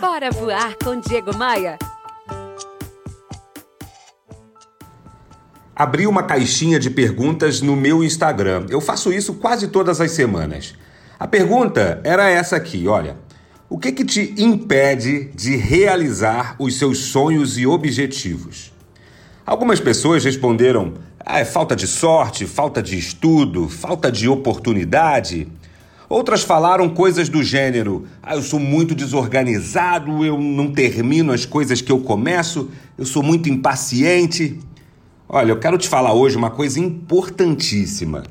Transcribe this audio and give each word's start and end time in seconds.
Bora 0.00 0.30
voar 0.30 0.76
com 0.84 1.00
Diego 1.00 1.34
Maia. 1.34 1.78
Abri 5.74 6.06
uma 6.06 6.22
caixinha 6.22 6.78
de 6.78 6.90
perguntas 6.90 7.62
no 7.62 7.74
meu 7.74 8.04
Instagram. 8.04 8.66
Eu 8.68 8.82
faço 8.82 9.10
isso 9.10 9.34
quase 9.34 9.68
todas 9.68 9.98
as 9.98 10.10
semanas. 10.10 10.74
A 11.18 11.26
pergunta 11.26 12.00
era 12.04 12.28
essa 12.28 12.56
aqui, 12.56 12.86
olha. 12.86 13.16
O 13.70 13.78
que 13.78 13.90
que 13.90 14.04
te 14.04 14.34
impede 14.36 15.30
de 15.34 15.56
realizar 15.56 16.56
os 16.58 16.78
seus 16.78 16.98
sonhos 17.06 17.56
e 17.56 17.66
objetivos? 17.66 18.74
Algumas 19.46 19.80
pessoas 19.80 20.22
responderam: 20.22 20.92
ah, 21.18 21.40
é 21.40 21.44
falta 21.44 21.74
de 21.74 21.86
sorte, 21.86 22.44
falta 22.46 22.82
de 22.82 22.98
estudo, 22.98 23.66
falta 23.66 24.12
de 24.12 24.28
oportunidade. 24.28 25.48
Outras 26.08 26.42
falaram 26.42 26.88
coisas 26.88 27.28
do 27.28 27.42
gênero: 27.42 28.06
ah, 28.22 28.36
eu 28.36 28.42
sou 28.42 28.60
muito 28.60 28.94
desorganizado, 28.94 30.24
eu 30.24 30.40
não 30.40 30.70
termino 30.70 31.32
as 31.32 31.44
coisas 31.44 31.80
que 31.80 31.90
eu 31.90 31.98
começo, 32.00 32.70
eu 32.96 33.04
sou 33.04 33.22
muito 33.22 33.48
impaciente. 33.48 34.58
Olha, 35.28 35.50
eu 35.50 35.58
quero 35.58 35.76
te 35.76 35.88
falar 35.88 36.12
hoje 36.12 36.36
uma 36.36 36.50
coisa 36.50 36.78
importantíssima. 36.78 38.22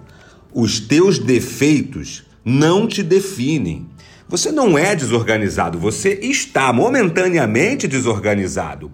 Os 0.54 0.80
teus 0.80 1.20
defeitos 1.20 2.26
não 2.44 2.88
te 2.88 3.04
definem. 3.04 3.88
Você 4.30 4.52
não 4.52 4.78
é 4.78 4.96
desorganizado, 4.96 5.78
você 5.78 6.18
está 6.22 6.72
momentaneamente 6.72 7.88
desorganizado. 7.88 8.92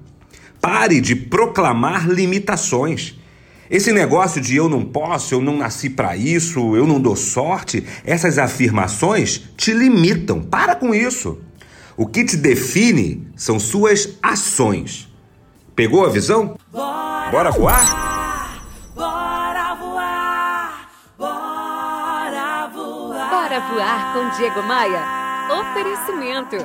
Pare 0.59 0.99
de 0.99 1.15
proclamar 1.15 2.09
limitações. 2.09 3.15
Esse 3.71 3.93
negócio 3.93 4.41
de 4.41 4.53
eu 4.53 4.67
não 4.67 4.83
posso, 4.83 5.33
eu 5.33 5.41
não 5.41 5.55
nasci 5.55 5.89
para 5.89 6.17
isso, 6.17 6.75
eu 6.75 6.85
não 6.85 6.99
dou 6.99 7.15
sorte, 7.15 7.87
essas 8.03 8.37
afirmações 8.37 9.43
te 9.55 9.71
limitam. 9.71 10.41
Para 10.41 10.75
com 10.75 10.93
isso. 10.93 11.39
O 11.95 12.05
que 12.05 12.25
te 12.25 12.35
define 12.35 13.25
são 13.33 13.61
suas 13.61 14.17
ações. 14.21 15.07
Pegou 15.73 16.05
a 16.05 16.09
visão? 16.09 16.57
Bora, 16.69 17.31
Bora 17.31 17.51
voar? 17.51 18.67
Bora 18.93 19.75
voar! 19.75 20.91
Bora 21.17 22.67
voar! 22.73 23.29
Bora 23.29 23.59
voar 23.61 24.13
com 24.13 24.37
Diego 24.37 24.63
Maia. 24.63 25.01
Oferecimento. 25.61 26.57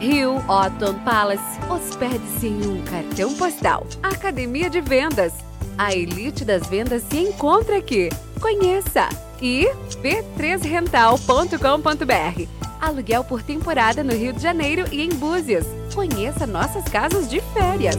Rio 0.00 0.38
Otton 0.48 0.94
Palace. 1.04 1.60
Hospede-se 1.68 2.48
em 2.48 2.66
um 2.66 2.82
cartão 2.82 3.34
postal. 3.34 3.86
Academia 4.02 4.68
de 4.68 4.80
Vendas. 4.80 5.49
A 5.82 5.94
elite 5.94 6.44
das 6.44 6.66
vendas 6.66 7.02
se 7.04 7.16
encontra 7.16 7.78
aqui. 7.78 8.10
Conheça! 8.38 9.08
E 9.40 9.66
b3rental.com.br. 10.02 12.48
Aluguel 12.78 13.24
por 13.24 13.42
temporada 13.42 14.04
no 14.04 14.12
Rio 14.12 14.34
de 14.34 14.42
Janeiro 14.42 14.84
e 14.92 15.00
em 15.00 15.08
Búzios. 15.08 15.64
Conheça 15.94 16.46
nossas 16.46 16.84
casas 16.84 17.30
de 17.30 17.40
férias. 17.54 17.96